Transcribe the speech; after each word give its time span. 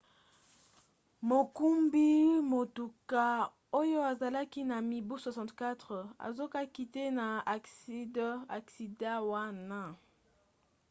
mokumbi 1.29 2.07
motuka 2.51 3.23
oyo 3.81 3.99
azalaki 4.11 4.61
na 4.71 4.77
mibu 4.89 5.15
64 5.15 5.97
azokaki 6.27 6.83
te 6.93 7.03
na 7.17 7.27
aksida 8.63 9.13
wana 9.31 9.81